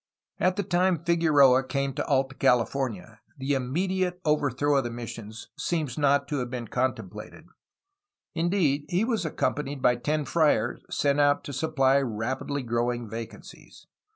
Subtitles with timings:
[0.39, 5.49] At the time Figueroa came to Alta California the imme diate overthrow of the missions
[5.59, 7.43] seems not to have been con templated.
[8.33, 13.85] Indeed, he was accompanied by ten friars, sent out to supply rapidly growing vacancies.